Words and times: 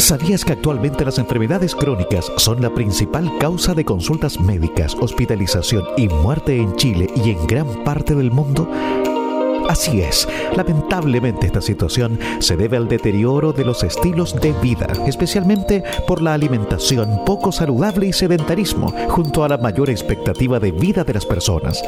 ¿Sabías 0.00 0.46
que 0.46 0.54
actualmente 0.54 1.04
las 1.04 1.18
enfermedades 1.18 1.74
crónicas 1.74 2.32
son 2.38 2.62
la 2.62 2.72
principal 2.72 3.30
causa 3.38 3.74
de 3.74 3.84
consultas 3.84 4.40
médicas, 4.40 4.96
hospitalización 4.98 5.84
y 5.98 6.08
muerte 6.08 6.56
en 6.56 6.74
Chile 6.76 7.06
y 7.14 7.32
en 7.32 7.46
gran 7.46 7.84
parte 7.84 8.14
del 8.14 8.30
mundo? 8.30 8.66
Así 9.70 10.00
es, 10.00 10.26
lamentablemente 10.56 11.46
esta 11.46 11.60
situación 11.60 12.18
se 12.40 12.56
debe 12.56 12.76
al 12.76 12.88
deterioro 12.88 13.52
de 13.52 13.64
los 13.64 13.84
estilos 13.84 14.34
de 14.40 14.52
vida, 14.54 14.88
especialmente 15.06 15.84
por 16.08 16.22
la 16.22 16.34
alimentación 16.34 17.20
poco 17.24 17.52
saludable 17.52 18.08
y 18.08 18.12
sedentarismo, 18.12 18.92
junto 19.10 19.44
a 19.44 19.48
la 19.48 19.58
mayor 19.58 19.88
expectativa 19.88 20.58
de 20.58 20.72
vida 20.72 21.04
de 21.04 21.14
las 21.14 21.24
personas. 21.24 21.84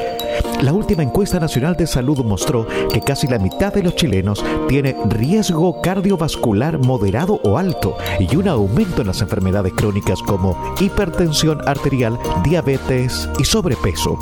La 0.63 0.73
última 0.73 1.03
encuesta 1.03 1.41
nacional 1.41 1.75
de 1.75 1.89
salud 1.89 2.25
mostró 2.25 2.69
que 2.93 3.01
casi 3.01 3.27
la 3.27 3.41
mitad 3.41 3.75
de 3.75 3.83
los 3.83 3.97
chilenos 3.97 4.45
tiene 4.69 4.95
riesgo 5.09 5.83
cardiovascular 5.83 6.79
moderado 6.79 7.41
o 7.43 7.59
alto 7.59 7.97
y 8.21 8.37
un 8.37 8.47
aumento 8.47 9.01
en 9.01 9.09
las 9.09 9.23
enfermedades 9.23 9.73
crónicas 9.73 10.23
como 10.23 10.57
hipertensión 10.79 11.59
arterial, 11.67 12.17
diabetes 12.45 13.29
y 13.41 13.45
sobrepeso. 13.45 14.17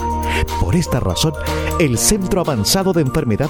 Por 0.62 0.77
esta 0.77 0.98
razón, 0.98 1.34
el 1.78 1.98
Centro 1.98 2.41
Avanzado 2.41 2.95
de 2.95 3.02
Enfermedades 3.02 3.49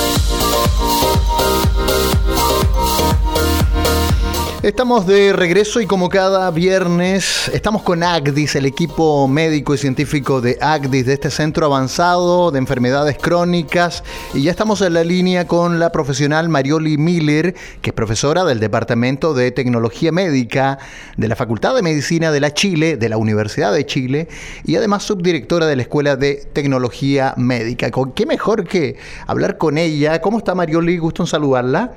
Estamos 4.63 5.07
de 5.07 5.33
regreso 5.33 5.81
y 5.81 5.87
como 5.87 6.07
cada 6.07 6.51
viernes 6.51 7.49
estamos 7.51 7.81
con 7.81 8.03
ACDIS, 8.03 8.57
el 8.57 8.67
equipo 8.67 9.27
médico 9.27 9.73
y 9.73 9.79
científico 9.79 10.39
de 10.39 10.59
ACDIS, 10.61 11.07
de 11.07 11.13
este 11.13 11.31
centro 11.31 11.65
avanzado 11.65 12.51
de 12.51 12.59
enfermedades 12.59 13.17
crónicas. 13.17 14.03
Y 14.35 14.43
ya 14.43 14.51
estamos 14.51 14.83
en 14.83 14.93
la 14.93 15.03
línea 15.03 15.47
con 15.47 15.79
la 15.79 15.91
profesional 15.91 16.47
Marioli 16.47 16.99
Miller, 16.99 17.55
que 17.81 17.89
es 17.89 17.93
profesora 17.95 18.43
del 18.43 18.59
Departamento 18.59 19.33
de 19.33 19.49
Tecnología 19.49 20.11
Médica 20.11 20.77
de 21.17 21.27
la 21.27 21.35
Facultad 21.35 21.73
de 21.73 21.81
Medicina 21.81 22.31
de 22.31 22.39
la 22.39 22.53
Chile, 22.53 22.97
de 22.97 23.09
la 23.09 23.17
Universidad 23.17 23.73
de 23.73 23.87
Chile, 23.87 24.27
y 24.63 24.75
además 24.75 25.01
subdirectora 25.01 25.65
de 25.65 25.75
la 25.75 25.81
Escuela 25.81 26.17
de 26.17 26.35
Tecnología 26.53 27.33
Médica. 27.35 27.89
¿Qué 28.13 28.27
mejor 28.27 28.67
que 28.67 28.95
hablar 29.25 29.57
con 29.57 29.79
ella? 29.79 30.21
¿Cómo 30.21 30.37
está 30.37 30.53
Marioli? 30.53 30.99
Gusto 30.99 31.23
en 31.23 31.27
saludarla 31.27 31.93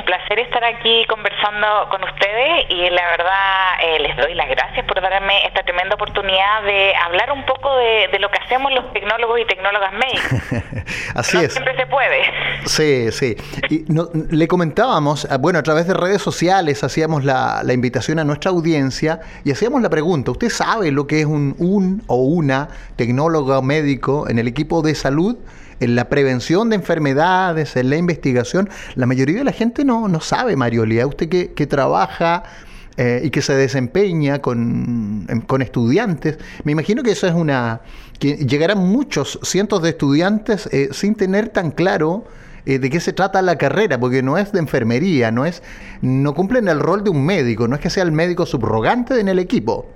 un 0.00 0.06
placer 0.06 0.38
estar 0.38 0.64
aquí 0.64 1.04
conversando 1.08 1.66
con 1.90 2.02
ustedes 2.04 2.70
y 2.70 2.88
la 2.88 3.06
verdad 3.10 3.84
eh, 3.84 4.00
les 4.00 4.16
doy 4.16 4.34
las 4.34 4.48
gracias 4.48 4.86
por 4.86 5.00
darme 5.00 5.44
esta 5.46 5.62
tremenda 5.62 5.94
oportunidad 5.94 6.62
de 6.64 6.94
hablar 6.96 7.30
un 7.32 7.44
poco 7.44 7.76
de, 7.76 8.18
lo 8.18 8.30
que 8.30 8.38
hacemos 8.38 8.72
los 8.72 8.90
tecnólogos 8.92 9.40
y 9.40 9.44
tecnólogas 9.44 9.92
médicos. 9.92 10.84
Así 11.14 11.38
es. 11.38 11.52
Siempre 11.52 11.76
se 11.76 11.86
puede. 11.86 12.22
Sí, 12.64 13.12
sí. 13.12 13.36
Y 13.68 13.84
le 14.34 14.48
comentábamos, 14.48 15.26
ah, 15.30 15.36
bueno, 15.36 15.58
a 15.58 15.62
través 15.62 15.86
de 15.86 15.94
redes 15.94 16.22
sociales 16.22 16.82
hacíamos 16.82 17.24
la, 17.24 17.60
la 17.62 17.72
invitación 17.72 18.18
a 18.18 18.24
nuestra 18.24 18.50
audiencia 18.50 19.20
y 19.44 19.52
hacíamos 19.52 19.82
la 19.82 19.90
pregunta, 19.90 20.30
¿usted 20.30 20.48
sabe 20.48 20.92
lo 20.92 21.06
que 21.06 21.20
es 21.20 21.26
un, 21.26 21.54
un 21.58 22.02
o 22.06 22.16
una 22.16 22.68
tecnóloga 22.96 23.60
médico 23.60 24.28
en 24.28 24.38
el 24.38 24.48
equipo 24.48 24.82
de 24.82 24.94
salud? 24.94 25.36
en 25.80 25.96
la 25.96 26.08
prevención 26.08 26.68
de 26.68 26.76
enfermedades, 26.76 27.74
en 27.76 27.90
la 27.90 27.96
investigación, 27.96 28.68
la 28.94 29.06
mayoría 29.06 29.38
de 29.38 29.44
la 29.44 29.52
gente 29.52 29.84
no, 29.84 29.89
no 29.90 30.20
sabe, 30.20 30.56
Marioli. 30.56 31.02
Usted 31.04 31.28
que, 31.28 31.66
trabaja 31.66 32.44
eh, 32.96 33.22
y 33.24 33.30
que 33.30 33.42
se 33.42 33.54
desempeña 33.54 34.40
con, 34.40 35.26
con, 35.46 35.62
estudiantes, 35.62 36.38
me 36.64 36.72
imagino 36.72 37.02
que 37.02 37.12
eso 37.12 37.26
es 37.26 37.34
una... 37.34 37.80
que 38.18 38.36
llegarán 38.36 38.78
muchos, 38.78 39.38
cientos 39.42 39.82
de 39.82 39.90
estudiantes 39.90 40.68
eh, 40.72 40.88
sin 40.92 41.14
tener 41.14 41.48
tan 41.48 41.70
claro 41.70 42.24
eh, 42.66 42.78
de 42.78 42.90
qué 42.90 43.00
se 43.00 43.12
trata 43.12 43.40
la 43.42 43.56
carrera, 43.56 43.98
porque 43.98 44.22
no 44.22 44.36
es 44.36 44.52
de 44.52 44.58
enfermería, 44.58 45.30
no 45.30 45.46
es, 45.46 45.62
no 46.02 46.34
cumplen 46.34 46.68
el 46.68 46.78
rol 46.78 47.04
de 47.04 47.10
un 47.10 47.24
médico, 47.24 47.66
no 47.68 47.74
es 47.74 47.80
que 47.80 47.90
sea 47.90 48.02
el 48.02 48.12
médico 48.12 48.44
subrogante 48.46 49.18
en 49.18 49.28
el 49.28 49.38
equipo. 49.38 49.86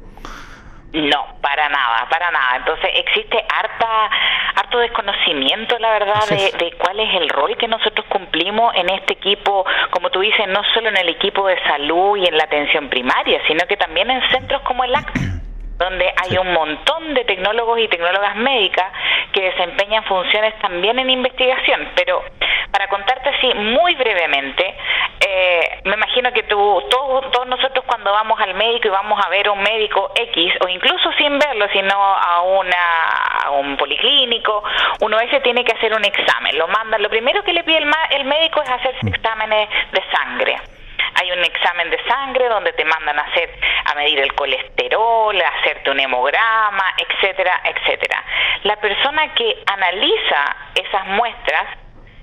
No, 0.94 1.26
para 1.40 1.68
nada, 1.68 2.06
para 2.08 2.30
nada. 2.30 2.56
Entonces 2.58 2.88
existe 2.94 3.36
harta, 3.48 4.10
harto 4.54 4.78
desconocimiento, 4.78 5.76
la 5.80 5.90
verdad, 5.90 6.22
de, 6.30 6.72
cuál 6.78 7.00
es 7.00 7.14
el 7.16 7.28
rol 7.30 7.56
que 7.56 7.66
nosotros 7.66 8.06
cumplimos 8.08 8.72
en 8.76 8.88
este 8.90 9.14
equipo, 9.14 9.66
como 9.90 10.10
tú 10.10 10.20
dices, 10.20 10.46
no 10.46 10.62
solo 10.72 10.90
en 10.90 10.96
el 10.96 11.08
equipo 11.08 11.48
de 11.48 11.60
salud 11.64 12.16
y 12.16 12.26
en 12.26 12.36
la 12.36 12.44
atención 12.44 12.88
primaria, 12.88 13.40
sino 13.48 13.66
que 13.66 13.76
también 13.76 14.08
en 14.08 14.22
centros 14.30 14.62
como 14.62 14.84
el 14.84 14.94
ACT 14.94 15.43
donde 15.78 16.12
hay 16.22 16.38
un 16.38 16.52
montón 16.52 17.14
de 17.14 17.24
tecnólogos 17.24 17.78
y 17.80 17.88
tecnólogas 17.88 18.36
médicas 18.36 18.92
que 19.32 19.42
desempeñan 19.42 20.04
funciones 20.04 20.58
también 20.60 20.98
en 20.98 21.10
investigación. 21.10 21.90
Pero 21.96 22.22
para 22.70 22.88
contarte 22.88 23.28
así 23.28 23.54
muy 23.54 23.94
brevemente, 23.94 24.74
eh, 25.20 25.80
me 25.84 25.94
imagino 25.94 26.32
que 26.32 26.44
tú, 26.44 26.82
todos, 26.90 27.30
todos 27.30 27.46
nosotros 27.46 27.84
cuando 27.86 28.12
vamos 28.12 28.38
al 28.40 28.54
médico 28.54 28.88
y 28.88 28.90
vamos 28.90 29.24
a 29.24 29.28
ver 29.28 29.48
a 29.48 29.52
un 29.52 29.62
médico 29.62 30.10
X, 30.14 30.54
o 30.64 30.68
incluso 30.68 31.12
sin 31.18 31.38
verlo, 31.38 31.66
sino 31.72 31.94
a, 31.94 32.42
una, 32.42 33.44
a 33.44 33.50
un 33.50 33.76
policlínico, 33.76 34.62
uno 35.00 35.18
ese 35.20 35.40
tiene 35.40 35.64
que 35.64 35.72
hacer 35.72 35.94
un 35.94 36.04
examen. 36.04 36.56
Lo 36.58 36.68
mandan, 36.68 37.02
lo 37.02 37.10
primero 37.10 37.42
que 37.42 37.52
le 37.52 37.64
pide 37.64 37.78
el, 37.78 37.90
el 38.10 38.24
médico 38.24 38.62
es 38.62 38.70
hacerse 38.70 39.06
mm. 39.06 39.08
exámenes 39.08 39.68
de 39.92 40.02
sangre 40.12 40.73
hay 41.14 41.32
un 41.32 41.44
examen 41.44 41.90
de 41.90 42.02
sangre 42.04 42.48
donde 42.48 42.72
te 42.72 42.84
mandan 42.84 43.18
a 43.18 43.22
hacer 43.22 43.50
a 43.84 43.94
medir 43.94 44.20
el 44.20 44.34
colesterol, 44.34 45.40
a 45.40 45.48
hacerte 45.48 45.90
un 45.90 46.00
hemograma, 46.00 46.94
etcétera, 46.98 47.60
etcétera. 47.64 48.22
La 48.64 48.76
persona 48.76 49.34
que 49.34 49.62
analiza 49.66 50.56
esas 50.74 51.06
muestras 51.06 51.66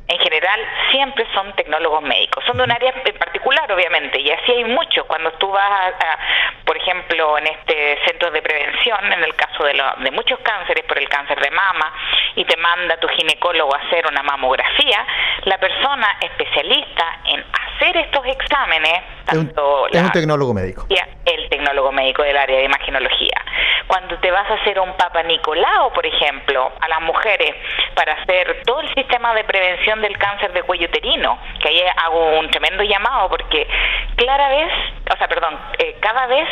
en 0.08 0.20
general 0.20 0.60
siempre 0.92 1.26
son 1.34 1.54
tecnólogos 1.56 2.02
médicos. 2.02 2.44
Son 2.46 2.58
de 2.58 2.64
un 2.64 2.72
área 2.72 2.94
en 3.06 3.18
particular, 3.18 3.72
obviamente, 3.72 4.20
y 4.20 4.30
así 4.30 4.52
hay 4.52 4.66
muchos. 4.66 5.06
Cuando 5.06 5.32
tú 5.34 5.50
vas, 5.50 5.94
a, 5.94 6.20
por 6.66 6.76
ejemplo, 6.76 7.38
en 7.38 7.48
este 7.48 7.98
centro 8.06 8.30
de 8.30 8.42
prevención, 8.42 9.14
en 9.14 9.24
el 9.24 9.34
caso 9.36 9.64
de, 9.64 9.82
de 10.00 10.12
muchos 10.12 10.40
cánceres, 10.40 10.84
por 10.84 10.98
el 10.98 11.08
cáncer 11.08 11.40
de 11.40 11.50
mama, 11.52 11.94
y 12.36 12.46
te 12.46 12.58
manda 12.58 12.98
tu 12.98 13.08
ginecólogo 13.10 13.76
a 13.76 13.80
hacer 13.80 14.06
una 14.08 14.24
mamografía, 14.24 15.06
la 15.46 15.58
persona 15.58 16.18
especialista 16.22 17.20
en 17.26 17.44
hacer 17.44 17.98
estos 17.98 18.26
exámenes, 18.26 19.02
tanto 19.26 19.88
es 19.88 20.02
un, 20.02 20.12
tecnólogo 20.12 20.54
médico. 20.54 20.86
El 21.26 21.50
tecnólogo 21.50 21.92
médico 21.92 22.24
del 22.24 22.38
área 22.38 22.58
de 22.58 22.66
imaginología. 22.66 23.44
Cuando 23.88 24.18
te 24.20 24.32
vas 24.32 24.50
a 24.50 24.56
hacer 24.56 24.80
un 24.80 24.94
Papa 24.94 25.24
Nicolau, 25.24 25.92
por 25.94 26.06
ejemplo, 26.06 26.72
a 26.80 26.88
las 26.88 27.02
mujeres 27.02 27.56
para 27.96 28.14
hacer 28.14 28.62
todo 28.66 28.82
el 28.82 28.94
sistema 28.94 29.34
de 29.34 29.44
prevención 29.44 30.02
del 30.02 30.18
cáncer 30.18 30.54
de 30.54 30.64
cuello 30.64 30.88
uterino, 30.88 31.38
que 31.62 31.70
ahí 31.70 31.82
hago 31.98 32.40
un 32.40 32.50
tremendo 32.50 32.84
llamado 32.84 33.30
porque 33.30 33.68
clara 34.16 34.50
vez, 34.50 34.72
o 35.14 35.18
sea, 35.18 35.28
perdón, 35.28 35.60
eh, 35.78 35.98
cada 36.00 36.28
vez 36.28 36.48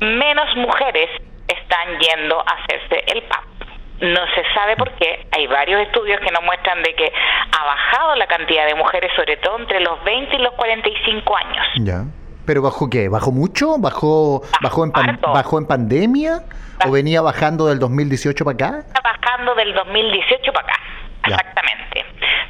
menos 0.00 0.54
mujeres 0.56 1.10
están 1.48 1.98
yendo 1.98 2.40
a 2.40 2.52
hacerse 2.52 3.04
el 3.06 3.22
PAP. 3.22 3.53
No 4.00 4.20
se 4.34 4.42
sabe 4.54 4.76
por 4.76 4.90
qué. 4.96 5.26
Hay 5.32 5.46
varios 5.46 5.80
estudios 5.82 6.20
que 6.20 6.30
nos 6.30 6.42
muestran 6.42 6.82
de 6.82 6.94
que 6.94 7.12
ha 7.52 7.64
bajado 7.64 8.16
la 8.16 8.26
cantidad 8.26 8.66
de 8.66 8.74
mujeres, 8.74 9.10
sobre 9.16 9.36
todo 9.38 9.58
entre 9.58 9.80
los 9.80 10.02
20 10.04 10.34
y 10.34 10.38
los 10.38 10.52
45 10.54 11.36
años. 11.36 11.66
Ya. 11.80 12.04
¿Pero 12.46 12.60
bajo 12.60 12.90
qué? 12.90 13.08
¿Bajó 13.08 13.32
mucho? 13.32 13.78
¿Bajó, 13.78 14.42
bajó, 14.60 14.84
en, 14.84 14.92
¿bajó 14.92 15.58
en 15.58 15.66
pandemia? 15.66 16.42
¿O 16.86 16.90
venía 16.90 17.22
bajando 17.22 17.66
del 17.66 17.78
2018 17.78 18.44
para 18.44 18.54
acá? 18.54 18.78
Está 18.86 19.00
bajando 19.00 19.54
del 19.54 19.72
2018 19.72 20.52
para 20.52 20.66
acá. 20.66 20.80
Exactamente. 21.26 22.03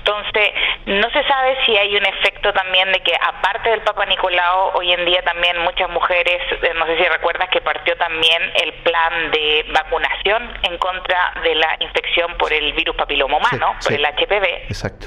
Entonces, 0.04 0.50
no 0.84 1.08
se 1.10 1.24
sabe 1.26 1.56
si 1.64 1.74
hay 1.78 1.96
un 1.96 2.04
efecto 2.04 2.52
también 2.52 2.92
de 2.92 3.00
que 3.00 3.14
aparte 3.26 3.70
del 3.70 3.80
Papa 3.80 4.04
Nicolau, 4.04 4.72
hoy 4.74 4.92
en 4.92 5.06
día 5.06 5.22
también 5.22 5.56
muchas 5.62 5.88
mujeres, 5.88 6.42
eh, 6.62 6.72
no 6.76 6.84
sé 6.84 6.98
si 6.98 7.04
recuerdas 7.04 7.48
que 7.48 7.62
partió 7.62 7.96
también 7.96 8.42
el 8.62 8.74
plan 8.82 9.30
de 9.30 9.64
vacunación 9.72 10.52
en 10.64 10.76
contra 10.76 11.32
de 11.42 11.54
la 11.54 11.76
infección 11.80 12.36
por 12.36 12.52
el 12.52 12.74
virus 12.74 12.94
papiloma 12.96 13.38
humano, 13.38 13.76
por 13.82 13.94
el 13.94 14.04
HPV. 14.04 14.44
Exacto. 14.68 15.06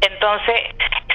Entonces, 0.00 0.60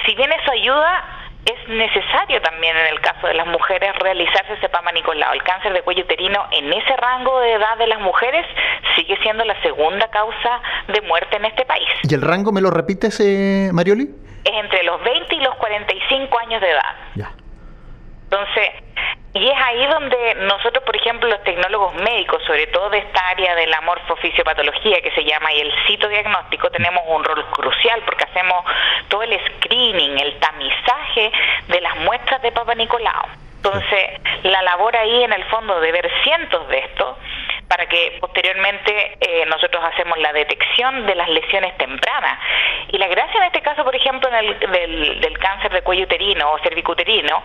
si 0.04 0.14
bien 0.14 0.30
eso 0.32 0.50
ayuda, 0.50 1.21
es 1.44 1.68
necesario 1.68 2.40
también 2.40 2.76
en 2.76 2.86
el 2.86 3.00
caso 3.00 3.26
de 3.26 3.34
las 3.34 3.46
mujeres 3.46 3.92
realizarse 3.98 4.54
ese 4.54 4.68
Papa 4.68 4.92
Nicolau. 4.92 5.32
El 5.32 5.42
cáncer 5.42 5.72
de 5.72 5.82
cuello 5.82 6.04
uterino 6.04 6.46
en 6.52 6.72
ese 6.72 6.96
rango 6.96 7.40
de 7.40 7.54
edad 7.54 7.76
de 7.78 7.86
las 7.88 8.00
mujeres 8.00 8.46
sigue 8.94 9.16
siendo 9.22 9.44
la 9.44 9.60
segunda 9.62 10.08
causa 10.08 10.60
de 10.88 11.00
muerte 11.02 11.36
en 11.36 11.46
este 11.46 11.64
país. 11.64 11.88
¿Y 12.02 12.14
el 12.14 12.22
rango 12.22 12.52
me 12.52 12.60
lo 12.60 12.70
repites, 12.70 13.18
eh, 13.20 13.70
Marioli? 13.72 14.08
Es 14.44 14.52
entre 14.52 14.82
los 14.84 15.02
20 15.02 15.34
y 15.34 15.40
los 15.40 15.54
45 15.56 16.38
años 16.38 16.60
de 16.60 16.70
edad. 16.70 16.94
Ya. 17.14 17.32
Entonces, 18.32 18.70
y 19.34 19.46
es 19.46 19.58
ahí 19.62 19.86
donde 19.88 20.34
nosotros, 20.36 20.82
por 20.84 20.96
ejemplo, 20.96 21.28
los 21.28 21.44
tecnólogos 21.44 21.94
médicos, 21.96 22.42
sobre 22.46 22.66
todo 22.68 22.88
de 22.88 22.96
esta 22.96 23.28
área 23.28 23.54
de 23.54 23.66
la 23.66 23.82
morfofisiopatología 23.82 25.02
que 25.02 25.10
se 25.10 25.22
llama 25.24 25.52
y 25.52 25.60
el 25.60 25.72
citodiagnóstico, 25.86 26.70
tenemos 26.70 27.02
un 27.08 27.22
rol 27.24 27.44
crucial 27.50 28.00
porque 28.06 28.24
hacemos 28.24 28.64
todo 29.08 29.22
el 29.22 29.38
screening, 29.48 30.18
el 30.18 30.38
tamizaje 30.38 31.30
de 31.68 31.80
las 31.82 31.94
muestras 31.96 32.40
de 32.40 32.52
Papa 32.52 32.74
Nicolau. 32.74 33.26
Entonces, 33.56 34.20
la 34.44 34.62
labor 34.62 34.96
ahí 34.96 35.24
en 35.24 35.34
el 35.34 35.44
fondo 35.44 35.78
de 35.78 35.92
ver 35.92 36.10
cientos 36.24 36.66
de 36.68 36.78
estos 36.78 37.18
para 37.72 37.86
que 37.86 38.18
posteriormente 38.20 39.16
eh, 39.18 39.46
nosotros 39.46 39.82
hacemos 39.82 40.18
la 40.18 40.30
detección 40.34 41.06
de 41.06 41.14
las 41.14 41.26
lesiones 41.30 41.74
tempranas. 41.78 42.38
Y 42.88 42.98
la 42.98 43.08
gracia 43.08 43.40
en 43.40 43.44
este 43.44 43.62
caso, 43.62 43.82
por 43.82 43.96
ejemplo, 43.96 44.28
en 44.28 44.34
el, 44.34 44.60
del, 44.60 45.20
del 45.22 45.38
cáncer 45.38 45.72
de 45.72 45.80
cuello 45.80 46.04
uterino 46.04 46.52
o 46.52 46.58
cervicuterino, 46.58 47.42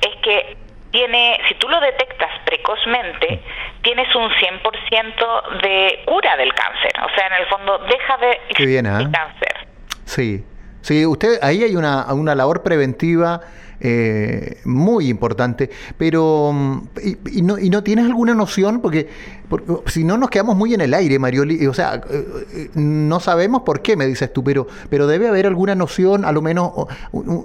es 0.00 0.14
que 0.22 0.56
tiene, 0.92 1.40
si 1.48 1.56
tú 1.56 1.68
lo 1.68 1.80
detectas 1.80 2.30
precozmente, 2.44 3.42
tienes 3.82 4.14
un 4.14 4.30
100% 4.30 5.60
de 5.62 6.04
cura 6.06 6.36
del 6.36 6.54
cáncer. 6.54 6.92
O 7.04 7.12
sea, 7.16 7.26
en 7.26 7.32
el 7.32 7.46
fondo 7.46 7.78
deja 7.78 8.16
de 8.18 8.30
existir 8.50 8.78
el 8.78 8.86
¿eh? 8.86 9.10
cáncer. 9.12 9.66
Sí, 10.04 10.44
sí, 10.82 11.04
usted 11.04 11.40
ahí 11.42 11.64
hay 11.64 11.74
una, 11.74 12.12
una 12.12 12.36
labor 12.36 12.62
preventiva 12.62 13.40
eh, 13.86 14.62
muy 14.64 15.10
importante. 15.10 15.68
Pero, 15.98 16.52
mm, 16.54 16.78
y, 17.30 17.42
no, 17.42 17.58
¿y 17.58 17.68
no 17.68 17.82
tienes 17.82 18.06
alguna 18.06 18.34
noción? 18.34 18.80
Porque, 18.80 19.10
si 19.88 20.04
no 20.04 20.16
nos 20.16 20.30
quedamos 20.30 20.56
muy 20.56 20.72
en 20.72 20.80
el 20.80 20.94
aire, 20.94 21.18
Marioli, 21.18 21.66
o 21.66 21.74
sea, 21.74 21.96
eh, 21.96 22.46
eh, 22.54 22.70
no 22.76 23.20
sabemos 23.20 23.60
por 23.60 23.82
qué, 23.82 23.94
me 23.94 24.06
dices 24.06 24.32
tú, 24.32 24.42
pero, 24.42 24.66
pero 24.88 25.06
debe 25.06 25.28
haber 25.28 25.46
alguna 25.46 25.74
noción, 25.74 26.24
a 26.24 26.32
lo 26.32 26.40
menos, 26.40 26.72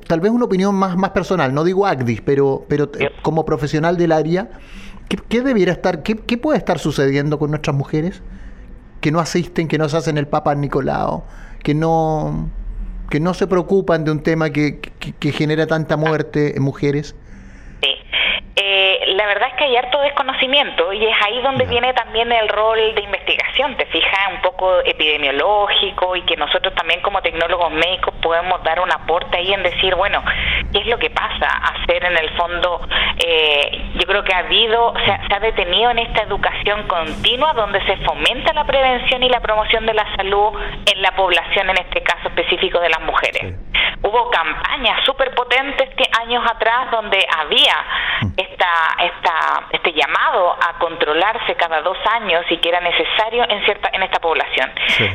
tal 0.07 0.21
vez 0.21 0.31
una 0.31 0.45
opinión 0.45 0.75
más, 0.75 0.95
más 0.95 1.09
personal, 1.09 1.53
no 1.53 1.65
digo 1.65 1.85
Agdis, 1.85 2.21
pero, 2.21 2.63
pero 2.69 2.89
como 3.21 3.43
profesional 3.43 3.97
del 3.97 4.13
área, 4.13 4.49
¿qué, 5.09 5.41
debiera 5.41 5.73
estar, 5.73 6.03
qué, 6.03 6.15
qué 6.15 6.37
puede 6.37 6.57
estar 6.57 6.79
sucediendo 6.79 7.37
con 7.37 7.49
nuestras 7.49 7.75
mujeres? 7.75 8.21
Que 9.01 9.11
no 9.11 9.19
asisten, 9.19 9.67
que 9.67 9.77
no 9.77 9.89
se 9.89 9.97
hacen 9.97 10.17
el 10.17 10.29
Papa 10.29 10.55
Nicolau, 10.55 11.23
que 11.63 11.75
no 11.75 12.49
que 13.09 13.19
no 13.19 13.33
se 13.33 13.47
preocupan 13.47 14.05
de 14.05 14.11
un 14.11 14.21
tema 14.21 14.51
que, 14.51 14.79
que, 14.79 15.31
genera 15.31 15.67
tanta 15.67 15.97
muerte 15.97 16.55
en 16.55 16.63
mujeres? 16.63 17.15
Verdad 19.29 19.49
es 19.49 19.55
que 19.57 19.65
hay 19.65 19.77
harto 19.77 20.01
desconocimiento 20.01 20.91
y 20.91 21.05
es 21.05 21.15
ahí 21.23 21.39
donde 21.43 21.65
viene 21.65 21.93
también 21.93 22.31
el 22.31 22.49
rol 22.49 22.79
de 22.95 23.01
investigación, 23.01 23.77
te 23.77 23.85
fijas, 23.85 24.31
un 24.33 24.41
poco 24.41 24.79
epidemiológico 24.83 26.15
y 26.15 26.23
que 26.23 26.35
nosotros 26.35 26.73
también 26.73 26.99
como 27.01 27.21
tecnólogos 27.21 27.71
médicos 27.71 28.11
podemos 28.23 28.63
dar 28.63 28.79
un 28.79 28.91
aporte 28.91 29.37
ahí 29.37 29.53
en 29.53 29.61
decir, 29.61 29.93
bueno, 29.93 30.23
¿qué 30.73 30.79
es 30.79 30.87
lo 30.87 30.97
que 30.97 31.11
pasa? 31.11 31.45
Hacer 31.45 32.05
en 32.05 32.17
el 32.17 32.27
fondo, 32.37 32.81
eh, 33.23 33.91
yo 33.99 34.07
creo 34.07 34.23
que 34.23 34.33
ha 34.33 34.39
habido, 34.39 34.95
se 35.05 35.11
ha, 35.11 35.39
detenido 35.39 35.91
en 35.91 35.99
esta 35.99 36.23
educación 36.23 36.87
continua 36.87 37.53
donde 37.53 37.85
se 37.85 37.97
fomenta 37.97 38.51
la 38.53 38.63
prevención 38.63 39.21
y 39.21 39.29
la 39.29 39.41
promoción 39.41 39.85
de 39.85 39.93
la 39.93 40.07
salud 40.15 40.53
en 40.91 41.01
la 41.03 41.15
población, 41.15 41.69
en 41.69 41.77
este 41.77 42.01
caso 42.01 42.29
específico 42.29 42.79
de 42.79 42.89
las 42.89 43.01
mujeres. 43.01 43.53
Hubo 44.01 44.31
campañas 44.31 45.05
súper 45.05 45.35
potentes 45.35 45.89
años 46.29 46.43
atrás 46.49 46.91
donde 46.91 47.25
había 47.37 47.75
mm. 48.21 48.27
esta, 48.37 48.67
esta, 48.99 49.63
este 49.71 49.93
llamado 49.93 50.51
a 50.53 50.77
controlarse 50.77 51.55
cada 51.55 51.81
dos 51.81 51.97
años 52.11 52.45
y 52.49 52.57
que 52.57 52.69
era 52.69 52.79
necesario 52.79 53.45
en, 53.49 53.65
cierta, 53.65 53.89
en 53.91 54.03
esta 54.03 54.19
población. 54.19 54.71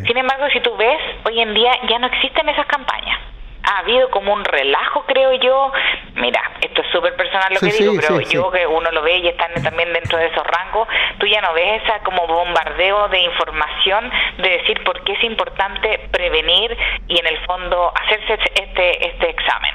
Sin 0.07 0.17
embargo, 0.17 0.47
si 0.53 0.61
tú 0.61 0.77
ves, 0.77 1.01
hoy 1.25 1.41
en 1.41 1.55
día 1.55 1.73
ya 1.89 1.99
no 1.99 2.09
existen 2.09 2.49
esas 2.49 2.67
campañas 2.67 3.34
ha 3.65 3.79
habido 3.79 4.11
como 4.11 4.33
un 4.33 4.45
relajo, 4.45 5.05
creo 5.07 5.33
yo. 5.35 5.73
Mira, 6.17 6.41
esto 6.61 6.83
es 6.83 6.89
súper 6.93 7.17
personal 7.17 7.53
lo 7.53 7.61
que 7.61 7.73
digo, 7.73 7.95
pero 8.01 8.21
yo 8.21 8.51
que 8.51 8.67
uno 8.67 8.91
lo 8.93 9.03
ve 9.03 9.19
y 9.19 9.29
están 9.29 9.51
también 9.63 9.93
dentro 9.93 10.19
de 10.19 10.27
esos 10.27 10.47
rangos, 10.47 10.87
tú 11.19 11.27
ya 11.27 11.41
no 11.41 11.53
ves 11.55 11.83
esa 11.83 12.01
como 12.01 12.27
bombardeo 12.27 13.09
de 13.09 13.21
información 13.21 14.11
de 14.39 14.49
decir 14.49 14.83
por 14.85 15.03
qué 15.05 15.13
es 15.13 15.25
importante 15.25 16.09
prevenir 16.11 16.77
y 17.09 17.19
en 17.19 17.27
el 17.27 17.39
fondo 17.47 17.93
hacerse 18.03 18.39
este, 18.55 19.09
este 19.09 19.31
examen 19.31 19.73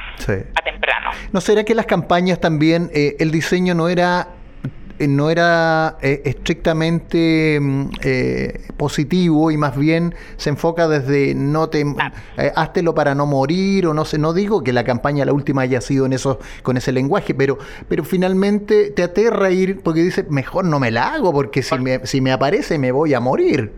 a 0.56 0.62
temprano. 0.62 1.12
¿No 1.32 1.42
será 1.42 1.64
que 1.64 1.74
las 1.74 1.86
campañas 1.86 2.40
también, 2.40 2.90
eh, 2.94 3.16
el 3.20 3.32
diseño 3.32 3.74
no 3.74 3.90
era 3.90 4.28
no 5.08 5.30
era 5.30 5.98
eh, 6.02 6.22
estrictamente 6.26 7.60
mm, 7.60 7.90
eh, 8.04 8.62
positivo 8.78 9.52
y 9.52 9.58
más 9.58 9.78
bien 9.78 10.16
se 10.38 10.50
enfoca 10.50 10.88
desde 10.88 11.36
no 11.36 11.70
te 11.70 11.86
háztelo 12.56 12.94
para 12.94 13.16
no 13.16 13.26
morir 13.26 13.88
o 13.88 13.94
no 13.94 14.06
sé, 14.06 14.18
no 14.18 14.34
digo 14.34 14.64
que 14.64 14.74
la 14.74 14.84
campaña 14.84 15.26
la 15.26 15.34
última 15.34 15.62
haya 15.62 15.82
sido 15.82 16.06
en 16.06 16.14
eso 16.14 16.40
con 16.64 16.78
ese 16.78 16.92
lenguaje, 16.92 17.34
pero 17.34 17.58
pero 17.88 18.04
finalmente 18.04 18.92
te 18.92 19.04
aterra 19.04 19.52
ir 19.52 19.82
porque 19.82 20.02
dice, 20.02 20.26
mejor 20.30 20.66
no 20.66 20.80
me 20.80 20.92
la 20.92 21.14
hago 21.14 21.32
porque 21.34 21.62
si 21.64 21.78
me 21.80 22.06
si 22.06 22.22
me 22.22 22.32
aparece 22.32 22.78
me 22.78 22.92
voy 22.92 23.14
a 23.14 23.20
morir. 23.20 23.72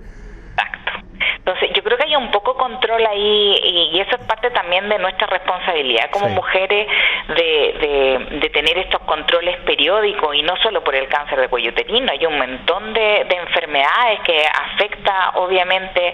Entonces, 1.42 1.70
yo 1.76 1.82
creo 1.82 1.98
que 1.98 2.00
hay 2.12 2.16
un 2.16 2.31
poco 2.31 2.56
control 2.56 3.06
ahí 3.06 3.90
y, 3.94 4.00
eso 4.00 4.16
es 4.16 4.25
parte 4.25 4.50
también 4.52 4.90
de 4.90 4.98
nuestra 5.00 5.28
responsabilidad 5.28 6.10
como 6.12 6.30
mujeres 6.30 6.88
de, 7.28 8.28
de, 8.40 8.50
tener 8.50 8.78
estos 8.78 9.02
controles 9.02 9.58
periódicos 9.62 10.36
y 10.36 10.44
no 10.44 10.56
solo 10.58 10.84
por 10.84 10.94
el 10.96 11.08
cáncer 11.08 11.40
de 11.40 11.48
cuello 11.48 11.69
uterino, 11.69 12.12
hay 12.12 12.25
un 12.25 12.38
montón 12.38 12.94
de, 12.94 13.25
de 13.30 13.36
enfermedades 13.36 14.19
que 14.25 14.44
afecta 14.46 15.31
obviamente 15.36 16.13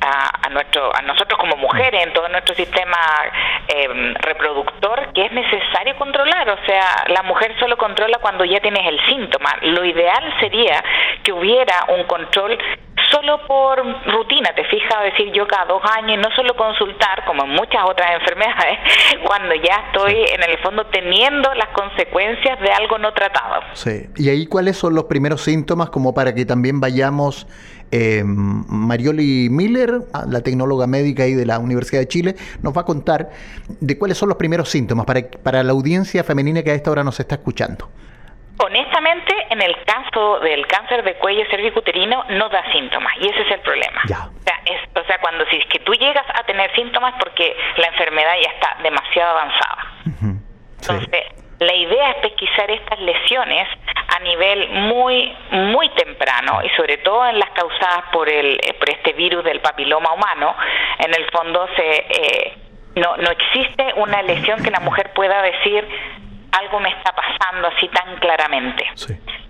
a, 0.00 0.48
nuestro, 0.50 0.94
a 0.94 1.02
nosotros 1.02 1.38
como 1.38 1.56
mujeres 1.56 2.06
en 2.06 2.12
todo 2.12 2.28
nuestro 2.28 2.54
sistema 2.54 2.96
em, 3.68 4.14
reproductor 4.14 5.12
que 5.12 5.26
es 5.26 5.32
necesario 5.32 5.96
controlar. 5.96 6.48
O 6.50 6.66
sea, 6.66 7.04
la 7.08 7.22
mujer 7.22 7.54
solo 7.58 7.76
controla 7.76 8.18
cuando 8.18 8.44
ya 8.44 8.60
tienes 8.60 8.86
el 8.86 8.98
síntoma. 9.06 9.56
Lo 9.62 9.84
ideal 9.84 10.34
sería 10.40 10.82
que 11.22 11.32
hubiera 11.32 11.86
un 11.88 12.04
control 12.04 12.58
solo 13.10 13.40
por 13.46 13.78
rutina, 14.12 14.50
te 14.54 14.64
fijas, 14.64 15.02
decir 15.04 15.32
yo 15.32 15.46
cada 15.46 15.66
dos 15.66 15.82
años, 15.96 16.18
no 16.18 16.34
solo 16.34 16.54
consultar, 16.54 17.24
como 17.24 17.44
en 17.44 17.50
muchas 17.50 17.82
otras 17.84 18.10
enfermedades, 18.20 18.78
cuando 19.24 19.54
ya 19.54 19.84
estoy 19.86 20.14
en 20.14 20.42
el 20.42 20.58
fondo 20.58 20.86
teniendo 20.86 21.52
las 21.54 21.68
consecuencias 21.68 22.60
de 22.60 22.70
algo 22.70 22.98
no 22.98 23.12
tratado. 23.12 23.62
Sí, 23.72 24.06
y 24.16 24.28
ahí 24.28 24.46
cuáles 24.46 24.76
son 24.76 24.94
los 24.94 25.04
primeros 25.04 25.42
síntomas 25.42 25.90
como 25.90 26.14
para 26.14 26.34
que 26.34 26.44
también 26.44 26.80
vayamos 26.80 27.46
eh, 27.90 28.22
Marioli 28.24 29.48
Miller, 29.50 30.00
la 30.28 30.40
tecnóloga 30.40 30.86
médica 30.86 31.24
ahí 31.24 31.34
de 31.34 31.46
la 31.46 31.58
Universidad 31.58 32.00
de 32.00 32.08
Chile, 32.08 32.34
nos 32.62 32.76
va 32.76 32.82
a 32.82 32.84
contar 32.84 33.30
de 33.80 33.98
cuáles 33.98 34.18
son 34.18 34.28
los 34.28 34.38
primeros 34.38 34.68
síntomas 34.68 35.06
para, 35.06 35.22
para 35.42 35.62
la 35.62 35.72
audiencia 35.72 36.24
femenina 36.24 36.62
que 36.62 36.70
a 36.70 36.74
esta 36.74 36.90
hora 36.90 37.04
nos 37.04 37.18
está 37.20 37.36
escuchando. 37.36 37.88
Honestamente, 38.60 39.32
en 39.50 39.62
el 39.62 39.76
caso 39.84 40.40
del 40.40 40.66
cáncer 40.66 41.04
de 41.04 41.14
cuello 41.18 41.44
cervicuterino 41.48 42.24
no 42.30 42.48
da 42.48 42.60
síntomas 42.72 43.12
y 43.20 43.28
ese 43.28 43.42
es 43.42 43.50
el 43.52 43.60
problema. 43.60 44.02
O, 44.04 44.08
sea, 44.08 44.60
es, 44.66 44.80
o 44.96 45.06
sea, 45.06 45.18
cuando 45.20 45.44
si 45.46 45.56
es 45.56 45.66
que 45.66 45.78
tú 45.80 45.92
llegas 45.92 46.26
a 46.34 46.42
tener 46.42 46.74
síntomas 46.74 47.14
porque 47.20 47.54
la 47.76 47.86
enfermedad 47.86 48.34
ya 48.42 48.50
está 48.50 48.82
demasiado 48.82 49.38
avanzada. 49.38 49.92
Entonces, 50.80 51.24
la 51.60 51.74
idea 51.74 52.10
es 52.10 52.16
pesquisar 52.16 52.70
estas 52.70 52.98
lesiones 53.00 53.68
a 54.18 54.22
nivel 54.22 54.68
muy 54.68 55.32
muy 55.50 55.88
temprano 55.90 56.60
y 56.64 56.68
sobre 56.76 56.98
todo 56.98 57.26
en 57.28 57.38
las 57.38 57.50
causadas 57.50 58.04
por 58.12 58.28
el 58.28 58.58
eh, 58.62 58.74
por 58.78 58.90
este 58.90 59.12
virus 59.12 59.44
del 59.44 59.60
papiloma 59.60 60.12
humano. 60.12 60.54
En 60.98 61.14
el 61.14 61.30
fondo 61.30 61.66
se 61.76 61.96
eh, 61.96 62.58
no 62.96 63.16
no 63.16 63.30
existe 63.30 63.92
una 63.96 64.22
lesión 64.22 64.62
que 64.62 64.70
la 64.70 64.80
mujer 64.80 65.12
pueda 65.14 65.42
decir 65.42 65.86
algo 66.52 66.80
me 66.80 66.88
está 66.88 67.12
pasando 67.12 67.68
así 67.68 67.88
tan 67.88 68.16
claramente. 68.16 68.84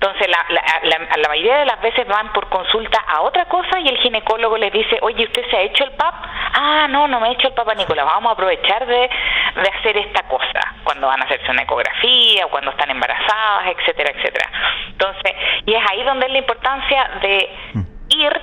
Entonces, 0.00 0.28
la, 0.28 0.46
la, 0.48 1.16
la, 1.16 1.28
mayoría 1.28 1.58
de 1.58 1.66
las 1.66 1.80
veces 1.80 2.06
van 2.06 2.32
por 2.32 2.48
consulta 2.48 3.00
a 3.08 3.22
otra 3.22 3.46
cosa 3.46 3.80
y 3.80 3.88
el 3.88 3.98
ginecólogo 3.98 4.56
les 4.56 4.72
dice, 4.72 4.96
oye, 5.02 5.24
¿usted 5.24 5.42
se 5.50 5.56
ha 5.56 5.62
hecho 5.62 5.82
el 5.82 5.90
PAP? 5.90 6.14
Ah, 6.54 6.86
no, 6.88 7.08
no 7.08 7.18
me 7.18 7.30
he 7.30 7.32
hecho 7.32 7.48
el 7.48 7.54
PAP, 7.54 7.76
Nicolás, 7.76 8.06
vamos 8.06 8.30
a 8.30 8.34
aprovechar 8.34 8.86
de, 8.86 8.94
de 8.94 9.68
hacer 9.76 9.96
esta 9.96 10.22
cosa, 10.28 10.60
cuando 10.84 11.08
van 11.08 11.20
a 11.20 11.24
hacerse 11.24 11.50
una 11.50 11.62
ecografía 11.62 12.46
o 12.46 12.48
cuando 12.48 12.70
están 12.70 12.90
embarazadas, 12.90 13.74
etcétera, 13.76 14.12
etcétera. 14.14 14.48
Entonces, 14.86 15.32
y 15.66 15.74
es 15.74 15.82
ahí 15.90 16.04
donde 16.04 16.26
es 16.26 16.32
la 16.32 16.38
importancia 16.38 17.10
de 17.20 17.50
mm. 17.74 17.82
ir 18.10 18.40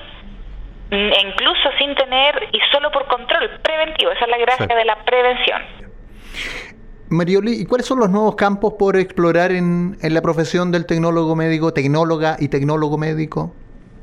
e 0.90 1.20
incluso 1.22 1.70
sin 1.78 1.94
tener 1.94 2.50
y 2.52 2.60
solo 2.70 2.90
por 2.90 3.06
control 3.06 3.48
preventivo, 3.62 4.10
esa 4.12 4.26
es 4.26 4.30
la 4.30 4.38
gracia 4.38 4.76
de 4.76 4.84
la 4.84 4.96
prevención. 5.04 5.64
Marioli, 7.08 7.60
¿y 7.62 7.66
cuáles 7.66 7.86
son 7.86 8.00
los 8.00 8.10
nuevos 8.10 8.34
campos 8.34 8.74
por 8.78 8.96
explorar 8.96 9.52
en, 9.52 9.96
en 10.02 10.14
la 10.14 10.22
profesión 10.22 10.72
del 10.72 10.86
tecnólogo 10.86 11.36
médico, 11.36 11.72
tecnóloga 11.72 12.36
y 12.38 12.48
tecnólogo 12.48 12.98
médico? 12.98 13.52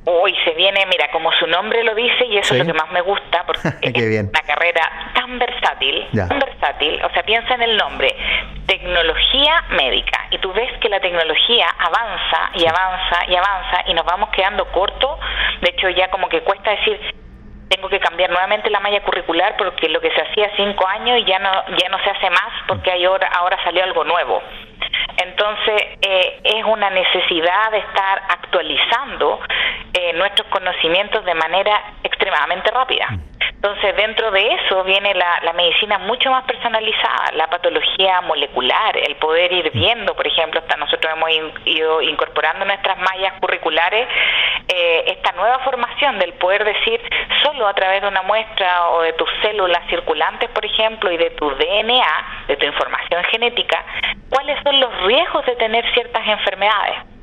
Hoy 0.06 0.34
se 0.44 0.52
viene, 0.52 0.86
mira, 0.90 1.10
como 1.12 1.32
su 1.34 1.48
nombre 1.48 1.82
lo 1.84 1.96
dice, 1.96 2.26
y 2.26 2.38
eso 2.38 2.54
es 2.54 2.60
lo 2.60 2.74
que 2.74 2.78
más 2.78 2.92
me 2.92 3.02
gusta, 3.02 3.46
porque 3.46 3.70
es 3.82 4.24
una 4.24 4.42
carrera 4.42 5.12
tan 5.16 5.40
versátil, 5.40 6.08
tan 6.14 6.40
versátil, 6.40 7.02
o 7.06 7.10
sea, 7.12 7.24
piensa 7.24 7.56
en 7.56 7.62
el 7.62 7.78
nombre, 7.78 8.14
tecnología 8.66 9.64
médica, 9.72 10.28
y 10.32 10.40
tú 10.40 10.52
ves 10.52 10.70
que 10.82 10.90
la 10.90 11.00
tecnología 11.00 11.68
avanza 11.80 12.52
y 12.56 12.66
avanza 12.66 13.26
y 13.30 13.36
avanza, 13.36 13.84
y 13.88 13.94
nos 13.94 14.06
vamos 14.06 14.30
quedando 14.36 14.66
cortos, 14.72 15.20
de 15.62 15.70
hecho 15.70 15.90
ya 15.90 16.10
como 16.10 16.28
que 16.28 16.42
cuesta 16.42 16.72
decir, 16.72 17.00
tengo 17.74 17.90
que 17.90 18.00
cambiar 18.00 18.30
nuevamente 18.30 18.70
la 18.70 18.80
malla 18.80 19.02
curricular 19.02 19.56
porque 19.58 19.90
lo 19.90 20.00
que 20.00 20.12
se 20.12 20.22
hacía 20.22 20.52
cinco 20.56 20.88
años 20.88 21.24
ya 21.26 21.40
no 21.40 21.52
ya 21.78 21.90
no 21.90 21.98
se 22.04 22.10
hace 22.10 22.30
más 22.30 22.52
porque 22.68 22.92
hay 22.92 23.06
ahora, 23.06 23.28
ahora 23.30 23.58
salió 23.64 23.84
algo 23.84 24.04
nuevo. 24.04 24.42
Entonces, 25.18 25.82
eh, 26.02 26.40
es 26.44 26.66
una 26.66 26.90
necesidad 26.90 27.72
de 27.72 27.80
estar 27.80 28.22
actualizando 28.30 29.40
eh, 29.94 30.14
nuestros 30.14 30.48
conocimientos 30.50 31.24
de 31.26 31.34
manera 31.34 31.94
extremadamente 32.04 32.70
rápida. 32.72 33.08
Entonces, 33.64 33.96
dentro 33.96 34.30
de 34.32 34.56
eso 34.56 34.84
viene 34.84 35.14
la, 35.14 35.54
medicina 35.54 35.98
mucho 35.98 36.30
más 36.30 36.44
personalizada, 36.44 37.32
la 37.36 37.48
patología 37.48 38.20
molecular, 38.20 38.98
el 38.98 39.16
poder 39.16 39.54
ir 39.54 39.72
viendo, 39.72 40.14
por 40.16 40.28
ejemplo, 40.28 40.60
hasta 40.60 40.76
nosotros 40.76 41.14
hemos 41.16 41.30
ido 41.64 42.02
incorporando 42.02 42.66
nuestras 42.66 42.98
mallas 42.98 43.40
curriculares 43.40 44.10
eh, 44.68 45.06
esta 45.08 45.32
nueva 45.32 45.60
formación 45.60 46.20
del 46.20 46.34
poder 46.34 46.66
decir 46.66 47.00
solo 47.42 47.66
a 47.66 47.74
través 47.74 48.02
de 48.02 48.10
una 48.10 48.24
muestra 48.24 48.90
o 48.90 49.02
de 49.02 49.14
tus 49.14 49.30
células 49.42 49.88
circulantes, 49.88 50.50
por 50.50 50.66
ejemplo, 50.66 51.10
y 51.10 51.16
de 51.16 51.30
tu 51.30 51.50
DNA, 51.50 52.44
de 52.50 52.58
tu 52.58 52.66
información 52.66 53.24
genética, 53.32 53.82
cuáles 54.30 54.62
son 54.62 54.78
los 54.78 55.04
riesgos 55.04 55.46
de 55.46 55.56
tener 55.56 55.90
ciertas 55.94 56.28
enfermedades 56.28 57.14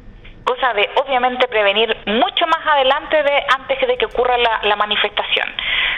cosa 0.50 0.72
de 0.74 0.88
obviamente 0.96 1.46
prevenir 1.46 1.96
mucho 2.06 2.46
más 2.46 2.66
adelante 2.66 3.22
de 3.22 3.44
antes 3.54 3.86
de 3.86 3.96
que 3.96 4.06
ocurra 4.06 4.36
la, 4.36 4.76
manifestación. 4.76 5.46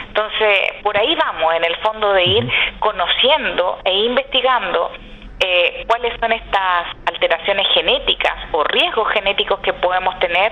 Entonces, 0.07 0.73
por 0.83 0.97
ahí 0.97 1.15
vamos, 1.15 1.53
en 1.55 1.65
el 1.65 1.75
fondo 1.77 2.13
de 2.13 2.23
ir 2.23 2.51
conociendo 2.79 3.79
e 3.83 3.93
investigando 3.93 4.91
eh, 5.39 5.83
cuáles 5.87 6.13
son 6.19 6.31
estas 6.31 6.87
alteraciones 7.05 7.67
genéticas 7.73 8.33
o 8.51 8.63
riesgos 8.63 9.09
genéticos 9.09 9.59
que 9.59 9.73
podemos 9.73 10.17
tener 10.19 10.51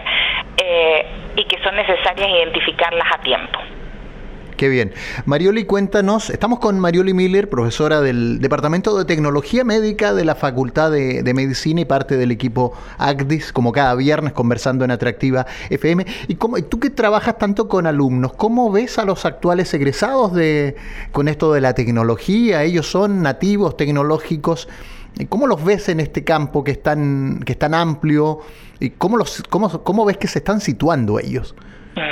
eh, 0.58 1.06
y 1.36 1.46
que 1.46 1.62
son 1.64 1.76
necesarias 1.76 2.30
identificarlas 2.30 3.08
a 3.14 3.18
tiempo. 3.20 3.60
Qué 4.62 4.70
bien. 4.70 4.92
Marioli, 5.26 5.66
cuéntanos, 5.66 6.30
estamos 6.30 6.60
con 6.60 6.78
Marioli 6.80 7.16
Miller, 7.16 7.50
profesora 7.50 8.00
del 8.00 8.38
Departamento 8.40 8.96
de 8.96 9.06
Tecnología 9.06 9.64
Médica 9.64 10.14
de 10.14 10.24
la 10.24 10.36
Facultad 10.36 10.92
de, 10.92 11.34
Medicina 11.34 11.82
y 11.82 11.86
parte 11.86 12.16
del 12.16 12.30
equipo 12.30 12.72
ACDIS, 13.00 13.54
como 13.54 13.72
cada 13.72 13.96
viernes 13.96 14.34
conversando 14.34 14.86
en 14.86 14.92
Atractiva 14.92 15.48
FM. 15.72 16.06
Y 16.28 16.36
cómo, 16.36 16.62
tú 16.62 16.80
que 16.80 16.92
trabajas 16.92 17.40
tanto 17.40 17.68
con 17.68 17.88
alumnos, 17.88 18.34
¿cómo 18.34 18.72
ves 18.72 19.00
a 19.00 19.06
los 19.06 19.26
actuales 19.26 19.74
egresados 19.74 20.32
de, 20.32 20.76
con 21.12 21.28
esto 21.28 21.52
de 21.54 21.62
la 21.62 21.74
tecnología? 21.74 22.64
Ellos 22.64 22.86
son 22.86 23.24
nativos 23.24 23.76
tecnológicos. 23.78 24.68
¿Cómo 25.28 25.48
los 25.48 25.66
ves 25.66 25.90
en 25.90 26.00
este 26.00 26.24
campo 26.24 26.64
que 26.64 26.74
es 26.74 26.84
tan, 26.84 27.40
que 27.44 27.54
es 27.54 27.58
tan 27.58 27.74
amplio? 27.74 28.42
¿Y 28.80 28.92
cómo, 28.92 29.18
los, 29.18 29.42
cómo, 29.50 29.84
cómo 29.84 30.06
ves 30.06 30.18
que 30.18 30.28
se 30.28 30.38
están 30.38 30.62
situando 30.62 31.18
ellos? 31.18 31.56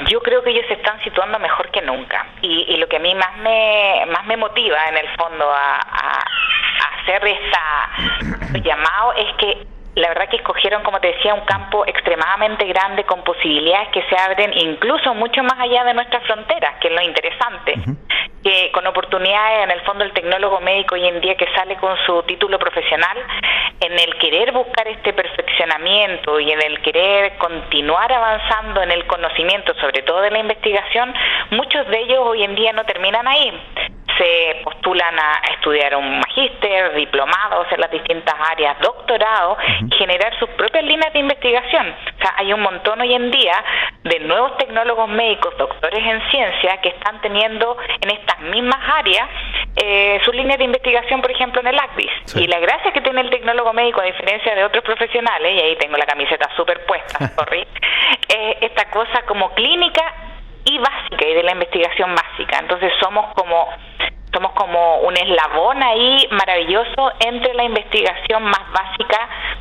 Yo 0.07 0.21
creo 0.21 0.43
que 0.43 0.49
ellos 0.49 0.65
se 0.67 0.73
están 0.73 1.01
situando 1.03 1.39
mejor 1.39 1.69
que 1.71 1.81
nunca. 1.81 2.25
Y, 2.41 2.75
lo 2.77 2.87
que 2.87 2.97
a 2.97 2.99
mí 2.99 3.13
más 3.15 3.37
me 3.37 4.05
más 4.11 4.25
me 4.25 4.37
motiva 4.37 4.77
en 4.89 4.97
el 4.97 5.07
fondo 5.17 5.49
a, 5.49 5.75
a, 5.77 6.23
hacer 7.01 7.25
esta 7.25 8.59
llamado 8.63 9.13
es 9.13 9.35
que 9.37 9.67
la 9.95 10.09
verdad 10.09 10.29
que 10.29 10.37
escogieron, 10.37 10.83
como 10.83 10.99
te 10.99 11.07
decía, 11.07 11.33
un 11.33 11.45
campo 11.45 11.85
extremadamente 11.85 12.65
grande 12.65 13.03
con 13.05 13.23
posibilidades 13.23 13.89
que 13.89 14.03
se 14.03 14.17
abren 14.17 14.51
incluso 14.57 15.13
mucho 15.13 15.43
más 15.43 15.59
allá 15.59 15.83
de 15.83 15.93
nuestras 15.93 16.23
fronteras, 16.23 16.75
que 16.79 16.87
es 16.87 16.93
lo 16.93 17.01
interesante. 17.01 17.73
Que 18.43 18.71
con 18.71 18.87
oportunidades, 18.87 19.63
en 19.63 19.71
el 19.71 19.81
fondo, 19.81 20.03
el 20.03 20.13
tecnólogo 20.13 20.61
médico 20.61 20.95
hoy 20.95 21.05
en 21.05 21.19
día 21.19 21.35
que 21.35 21.47
sale 21.53 21.75
con 21.75 21.95
su 22.05 22.23
título 22.23 22.57
profesional, 22.57 23.17
en 23.81 23.99
el 23.99 24.17
querer 24.17 24.51
buscar 24.53 24.87
este 24.87 25.13
perfeccionamiento 25.13 26.39
y 26.39 26.51
en 26.51 26.61
el 26.61 26.81
querer 26.81 27.37
continuar 27.37 28.11
avanzando 28.11 28.81
en 28.81 28.91
el 28.91 29.05
conocimiento, 29.07 29.73
sobre 29.81 30.01
todo 30.03 30.21
de 30.21 30.31
la 30.31 30.39
investigación, 30.39 31.13
muchos 31.51 31.87
de 31.87 31.99
ellos 31.99 32.19
hoy 32.21 32.43
en 32.43 32.55
día 32.55 32.71
no 32.71 32.85
terminan 32.85 33.27
ahí 33.27 33.61
se 34.19 34.61
postulan 34.63 35.17
a 35.17 35.41
estudiar 35.53 35.95
un 35.95 36.19
magíster, 36.19 36.93
diplomados 36.93 37.67
en 37.71 37.79
las 37.79 37.89
distintas 37.89 38.35
áreas, 38.51 38.77
doctorado, 38.81 39.57
y 39.89 39.95
generar 39.95 40.37
sus 40.37 40.49
propias 40.49 40.83
líneas 40.83 41.11
de 41.13 41.19
investigación. 41.19 41.87
O 41.89 42.21
sea, 42.21 42.33
hay 42.37 42.51
un 42.53 42.61
montón 42.61 42.99
hoy 42.99 43.13
en 43.13 43.31
día 43.31 43.63
de 44.03 44.19
nuevos 44.19 44.57
tecnólogos 44.57 45.07
médicos, 45.09 45.57
doctores 45.57 46.05
en 46.05 46.21
ciencia, 46.29 46.77
que 46.81 46.89
están 46.89 47.21
teniendo 47.21 47.77
en 48.01 48.11
estas 48.11 48.39
mismas 48.41 48.79
áreas 48.97 49.29
eh, 49.75 50.19
sus 50.25 50.35
líneas 50.35 50.57
de 50.57 50.65
investigación, 50.65 51.21
por 51.21 51.31
ejemplo, 51.31 51.61
en 51.61 51.67
el 51.67 51.79
ACDIS. 51.79 52.35
Y 52.35 52.47
la 52.47 52.59
gracia 52.59 52.91
que 52.91 53.01
tiene 53.01 53.21
el 53.21 53.29
tecnólogo 53.29 53.71
médico, 53.71 54.01
a 54.01 54.05
diferencia 54.05 54.53
de 54.53 54.65
otros 54.65 54.83
profesionales, 54.83 55.53
y 55.55 55.59
ahí 55.59 55.75
tengo 55.77 55.95
la 55.95 56.05
camiseta 56.05 56.49
súper 56.57 56.85
puesta, 56.85 57.29
sorry, 57.35 57.65
eh, 58.27 58.57
esta 58.61 58.89
cosa 58.89 59.21
como 59.25 59.53
clínica 59.53 60.03
y 60.65 60.77
básica 60.77 61.25
y 61.25 61.33
de 61.33 61.43
la 61.43 61.53
investigación 61.53 62.13
básica. 62.13 62.59
Entonces 62.59 62.91
somos 62.99 63.33
como 63.33 63.69
somos 64.33 64.51
como 64.53 64.99
un 65.01 65.17
eslabón 65.17 65.81
ahí 65.81 66.27
maravilloso 66.31 67.11
entre 67.19 67.53
la 67.53 67.63
investigación 67.63 68.43
más 68.43 68.61
básica 68.71 69.17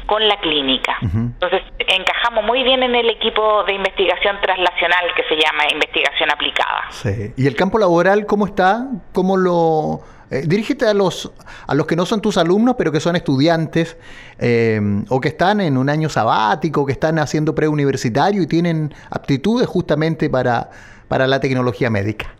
con 0.06 0.26
la 0.26 0.38
clínica. 0.40 0.96
Entonces, 1.02 1.62
encajamos 1.78 2.44
muy 2.44 2.62
bien 2.62 2.82
en 2.82 2.94
el 2.94 3.08
equipo 3.10 3.64
de 3.64 3.74
investigación 3.74 4.40
translacional 4.40 5.04
que 5.16 5.22
se 5.24 5.36
llama 5.36 5.64
investigación 5.72 6.30
aplicada. 6.30 6.84
Sí. 6.90 7.32
¿Y 7.36 7.46
el 7.46 7.56
campo 7.56 7.78
laboral 7.78 8.26
cómo 8.26 8.46
está? 8.46 8.86
¿Cómo 9.12 9.36
lo 9.36 10.00
eh, 10.30 10.42
dirígete 10.46 10.86
a 10.86 10.92
los 10.92 11.32
a 11.66 11.74
los 11.74 11.86
que 11.86 11.96
no 11.96 12.04
son 12.04 12.20
tus 12.20 12.36
alumnos, 12.36 12.74
pero 12.76 12.92
que 12.92 13.00
son 13.00 13.16
estudiantes 13.16 13.96
eh, 14.38 14.80
o 15.08 15.20
que 15.20 15.28
están 15.28 15.60
en 15.60 15.78
un 15.78 15.88
año 15.88 16.08
sabático, 16.10 16.84
que 16.84 16.92
están 16.92 17.18
haciendo 17.18 17.54
preuniversitario 17.54 18.42
y 18.42 18.46
tienen 18.46 18.94
aptitudes 19.10 19.66
justamente 19.66 20.28
para, 20.28 20.70
para 21.08 21.26
la 21.26 21.40
tecnología 21.40 21.88
médica. 21.88 22.34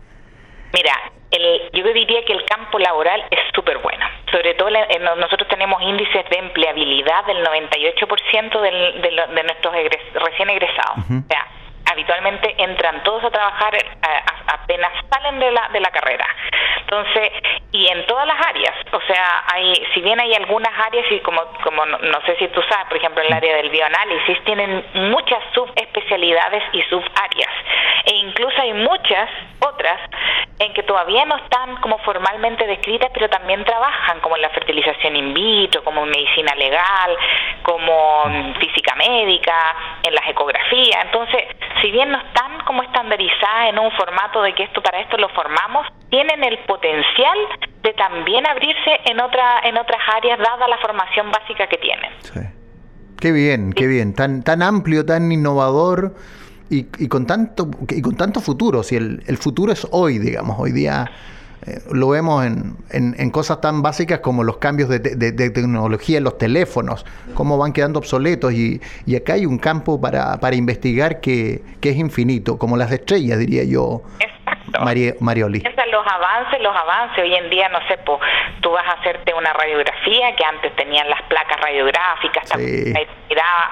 Mira, 0.73 0.93
el, 1.31 1.69
yo 1.73 1.83
diría 1.93 2.23
que 2.25 2.33
el 2.33 2.45
campo 2.45 2.79
laboral 2.79 3.23
es 3.29 3.39
súper 3.53 3.77
bueno. 3.79 4.05
Sobre 4.31 4.53
todo 4.55 4.69
nosotros 5.17 5.47
tenemos 5.47 5.81
índices 5.81 6.27
de 6.29 6.37
empleabilidad 6.37 7.25
del 7.25 7.45
98% 7.45 8.61
del, 8.61 9.01
de, 9.01 9.09
de, 9.35 9.43
nuestros 9.43 9.73
recién 10.13 10.49
egresados. 10.49 10.97
O 10.97 11.27
sea, 11.27 11.47
habitualmente 11.91 12.55
entran 12.57 13.03
todos 13.03 13.23
a 13.23 13.31
trabajar 13.31 13.75
eh, 13.75 13.87
apenas 14.47 14.91
salen 15.11 15.39
de 15.39 15.51
la, 15.51 15.69
de 15.69 15.79
la 15.79 15.91
carrera. 15.91 16.25
Entonces, 16.81 17.31
y 17.71 17.87
en 17.87 18.05
todas 18.07 18.25
las 18.25 18.47
áreas, 18.47 18.73
o 18.91 19.01
sea, 19.01 19.43
hay, 19.53 19.75
si 19.93 20.01
bien 20.01 20.19
hay 20.19 20.33
algunas 20.33 20.73
áreas, 20.87 21.05
y 21.11 21.19
como, 21.19 21.41
como 21.63 21.85
no, 21.85 22.21
sé 22.25 22.35
si 22.37 22.47
tú 22.47 22.61
sabes, 22.67 22.87
por 22.87 22.97
ejemplo, 22.97 23.21
en 23.21 23.27
el 23.27 23.33
área 23.33 23.57
del 23.57 23.69
bioanálisis, 23.69 24.43
tienen 24.43 24.83
muchas 24.93 25.39
subespecialidades 25.53 26.63
y 26.73 26.81
subáreas, 26.83 27.53
e 28.05 28.15
incluso 28.15 28.59
hay 28.59 28.73
muchas 28.73 29.29
otras 29.59 29.99
en 30.57 30.73
que 30.73 30.83
todavía 30.83 31.25
no 31.25 31.37
están 31.37 31.77
como 31.77 31.99
formalmente 31.99 32.65
descritas, 32.65 33.11
pero 33.13 33.29
también 33.29 33.63
trabajan, 33.63 34.19
como 34.21 34.35
en 34.35 34.41
la 34.41 34.49
fertilización 34.49 35.15
in 35.15 35.33
vitro, 35.33 35.83
como 35.83 36.03
en 36.03 36.09
medicina 36.09 36.53
legal, 36.55 37.17
como 37.61 38.23
en 38.25 38.55
física 38.55 38.95
médica, 38.95 39.75
en 40.03 40.15
las 40.15 40.27
ecografías. 40.27 41.05
Entonces, 41.05 41.45
si 41.81 41.91
bien 41.91 42.11
no 42.11 42.17
están 42.17 42.59
como 42.65 42.83
estandarizadas 42.83 43.69
en 43.69 43.79
un 43.79 43.91
formato 43.91 44.41
de 44.41 44.53
que 44.53 44.63
esto 44.63 44.81
para 44.81 45.01
esto 45.01 45.17
lo 45.17 45.29
formamos, 45.29 45.87
tienen 46.09 46.43
el 46.43 46.57
potencial 46.59 47.37
de 47.83 47.93
también 47.93 48.45
abrirse 48.47 48.99
en 49.05 49.19
otra 49.19 49.59
en 49.63 49.77
otras 49.77 50.01
áreas 50.15 50.39
dada 50.39 50.67
la 50.67 50.77
formación 50.77 51.31
básica 51.31 51.67
que 51.67 51.77
tienen. 51.77 52.11
Sí. 52.21 52.39
Qué 53.19 53.31
bien, 53.31 53.73
qué 53.73 53.87
bien, 53.87 54.13
tan 54.13 54.43
tan 54.43 54.61
amplio, 54.61 55.05
tan 55.05 55.31
innovador 55.31 56.15
y, 56.69 56.87
y 56.97 57.07
con 57.07 57.27
tanto 57.27 57.69
y 57.89 58.01
con 58.01 58.15
tanto 58.15 58.39
futuro. 58.39 58.83
Si 58.83 58.95
el, 58.95 59.23
el 59.27 59.37
futuro 59.37 59.71
es 59.71 59.87
hoy, 59.91 60.19
digamos, 60.19 60.57
hoy 60.59 60.71
día 60.71 61.09
eh, 61.65 61.79
lo 61.91 62.09
vemos 62.09 62.45
en, 62.45 62.77
en, 62.91 63.31
cosas 63.31 63.59
tan 63.59 63.81
básicas 63.81 64.19
como 64.19 64.43
los 64.43 64.57
cambios 64.57 64.87
de, 64.87 64.99
tecnología 64.99 66.17
en 66.17 66.23
los 66.23 66.37
teléfonos, 66.37 67.05
cómo 67.33 67.57
van 67.57 67.73
quedando 67.73 67.99
obsoletos 67.99 68.53
y, 68.53 68.81
y 69.05 69.15
acá 69.15 69.33
hay 69.33 69.45
un 69.45 69.57
campo 69.57 69.99
para, 69.99 70.39
para 70.39 70.55
investigar 70.55 71.19
que, 71.19 71.61
que, 71.81 71.89
es 71.89 71.97
infinito, 71.97 72.57
como 72.57 72.77
las 72.77 72.91
estrellas, 72.91 73.39
diría 73.39 73.63
yo. 73.65 74.01
Exacto. 74.19 74.39
Marioli. 75.19 75.59
los 75.91 76.07
avances, 76.07 76.61
los 76.61 76.75
avances. 76.75 77.23
Hoy 77.23 77.33
en 77.33 77.49
día, 77.49 77.67
no 77.69 77.79
sé, 77.87 77.99
tú 78.61 78.71
vas 78.71 78.85
a 78.87 78.99
hacerte 78.99 79.33
una 79.33 79.51
radiografía 79.53 80.35
que 80.35 80.45
antes 80.45 80.75
tenían 80.75 81.09
las 81.09 81.21
placas 81.23 81.59
radiográficas, 81.59 82.49
sí. 82.55 82.93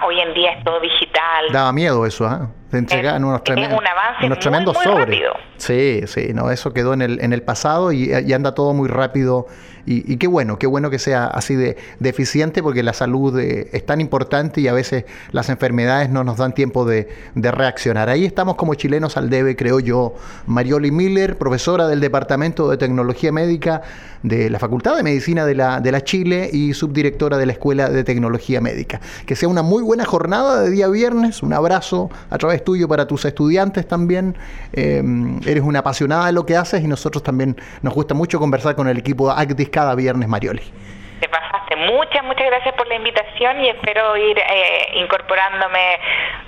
hoy 0.04 0.20
en 0.20 0.34
día 0.34 0.52
es 0.54 0.64
todo 0.64 0.80
digital. 0.80 1.52
Daba 1.52 1.72
miedo 1.72 2.06
eso, 2.06 2.26
¿ah? 2.26 2.50
Se 2.72 2.78
entregaban 2.78 3.24
unos, 3.24 3.44
tremendos, 3.44 3.80
unos 4.24 4.40
tremendos 4.40 4.78
sobres. 4.84 5.22
Sí, 5.56 6.02
sí, 6.06 6.34
no, 6.34 6.52
eso 6.52 6.74
quedó 6.74 6.94
en 6.94 7.02
el, 7.02 7.22
en 7.22 7.32
el 7.32 7.42
pasado 7.42 7.94
y, 7.94 8.12
anda 8.34 8.54
todo 8.54 8.74
muy 8.74 8.90
rápido. 8.90 9.48
Y, 9.90 10.18
qué 10.18 10.28
bueno, 10.28 10.60
qué 10.60 10.68
bueno 10.68 10.90
que 10.90 11.00
sea 11.00 11.28
así 11.28 11.56
de, 11.56 11.78
eficiente 12.04 12.62
porque 12.62 12.84
la 12.84 12.92
salud 12.92 13.40
eh, 13.40 13.70
es 13.72 13.86
tan 13.86 14.02
importante 14.02 14.60
y 14.60 14.68
a 14.68 14.74
veces 14.74 15.06
las 15.32 15.48
enfermedades 15.48 16.10
no 16.10 16.26
nos 16.26 16.36
dan 16.36 16.54
tiempo 16.54 16.84
de, 16.84 17.08
reaccionar. 17.36 18.10
Ahí 18.10 18.26
estamos 18.26 18.56
como 18.56 18.74
chilenos 18.74 19.16
al 19.16 19.30
debe, 19.30 19.56
creo 19.56 19.80
yo. 19.80 20.14
Marioli 20.46 20.92
Miller, 20.92 21.38
profesora 21.38 21.88
del 21.88 22.02
Departamento 22.02 22.70
de 22.70 22.76
Tecnología 22.76 23.32
Médica 23.32 23.82
de 24.24 24.50
la 24.50 24.60
Facultad 24.60 24.98
de 24.98 25.04
Medicina 25.04 25.46
de 25.46 25.56
la, 25.56 25.80
de 25.80 25.92
la 25.92 26.04
Chile 26.04 26.50
y 26.52 26.74
subdirectora 26.74 27.38
de 27.38 27.46
la 27.46 27.54
Escuela 27.54 27.90
de 27.90 28.04
Tecnología 28.04 28.60
Médica. 28.60 29.00
Que 29.26 29.38
sea 29.38 29.48
una 29.48 29.62
muy 29.62 29.84
buena 29.84 30.04
jornada 30.04 30.64
de 30.64 30.70
día 30.70 30.90
viernes. 30.90 31.42
Un 31.44 31.54
abrazo 31.54 32.10
a 32.30 32.38
través 32.38 32.62
tuyo 32.62 32.90
para 32.90 33.08
tus 33.08 33.24
estudiantes 33.24 33.88
también. 33.88 34.36
Em, 34.74 35.40
eres 35.46 35.64
una 35.64 35.80
apasionada 35.80 36.26
de 36.26 36.34
lo 36.34 36.46
que 36.46 36.58
haces 36.58 36.84
y 36.84 36.88
nosotros 36.88 37.24
también 37.24 37.56
nos 37.82 37.94
gusta 37.94 38.14
mucho 38.14 38.38
conversar 38.38 38.76
con 38.76 38.90
el 38.90 38.98
equipo 38.98 39.28
de 39.28 39.42
Actis 39.42 39.70
cada 39.78 39.94
viernes, 39.94 40.28
Marioli. 40.28 40.64
Te 41.20 41.30
pasaste. 41.30 41.76
Muchas, 41.76 42.24
muchas 42.24 42.48
gracias 42.48 42.74
por 42.74 42.88
la 42.88 42.96
invitación 42.96 43.62
y 43.62 43.70
espero 43.70 44.18
ir 44.18 44.40
eh, 44.40 44.90
incorporándome 44.96 46.00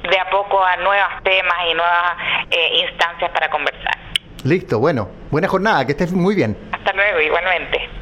de 0.09 0.17
a 0.17 0.27
poco 0.31 0.65
a 0.65 0.77
nuevos 0.77 1.21
temas 1.24 1.57
y 1.69 1.75
nuevas 1.75 2.17
eh, 2.50 2.86
instancias 2.88 3.29
para 3.29 3.48
conversar. 3.51 3.95
Listo, 4.43 4.79
bueno. 4.79 5.09
Buena 5.29 5.48
jornada, 5.48 5.86
que 5.86 5.91
estés 5.91 6.12
muy 6.12 6.33
bien. 6.33 6.57
Hasta 6.71 6.91
luego, 6.93 7.21
igualmente. 7.21 7.98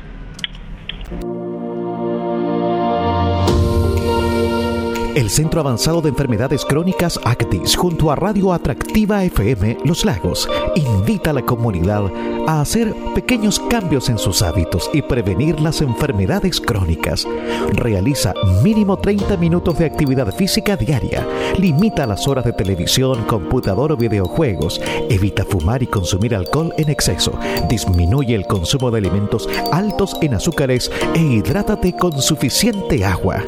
El 5.18 5.32
Centro 5.32 5.62
Avanzado 5.62 6.00
de 6.00 6.10
Enfermedades 6.10 6.64
Crónicas 6.64 7.20
ACTIS, 7.24 7.76
junto 7.76 8.12
a 8.12 8.16
Radio 8.16 8.54
Atractiva 8.54 9.24
FM 9.24 9.80
Los 9.84 10.06
Lagos, 10.06 10.48
invita 10.76 11.32
a 11.32 11.34
la 11.34 11.42
comunidad 11.42 12.04
a 12.46 12.62
hacer 12.62 12.94
pequeños 13.16 13.60
cambios 13.60 14.10
en 14.10 14.20
sus 14.20 14.44
hábitos 14.44 14.92
y 14.94 15.02
prevenir 15.02 15.60
las 15.60 15.82
enfermedades 15.82 16.62
crónicas. 16.62 17.28
Realiza 17.74 18.36
mínimo 18.64 18.98
30 18.98 19.38
minutos 19.38 19.80
de 19.80 19.86
actividad 19.86 20.32
física 20.36 20.78
diaria. 20.78 21.28
Limita 21.58 22.06
las 22.06 22.28
horas 22.28 22.46
de 22.46 22.54
televisión, 22.54 23.24
computador 23.24 23.94
o 23.94 23.98
videojuegos. 23.98 24.80
Evita 25.10 25.44
fumar 25.46 25.82
y 25.82 25.88
consumir 25.88 26.36
alcohol 26.36 26.76
en 26.78 26.92
exceso. 26.92 27.32
Disminuye 27.68 28.36
el 28.36 28.46
consumo 28.46 28.92
de 28.92 29.00
alimentos 29.00 29.50
altos 29.72 30.16
en 30.22 30.36
azúcares 30.36 30.92
e 31.16 31.20
hidrátate 31.20 31.94
con 31.94 32.22
suficiente 32.22 33.04
agua. 33.04 33.44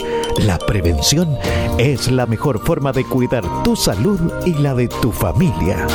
La 0.45 0.57
prevención 0.57 1.37
es 1.77 2.09
la 2.09 2.25
mejor 2.25 2.59
forma 2.59 2.93
de 2.93 3.03
cuidar 3.03 3.43
tu 3.63 3.75
salud 3.75 4.19
y 4.45 4.53
la 4.53 4.73
de 4.73 4.87
tu 4.87 5.11
familia. 5.11 5.85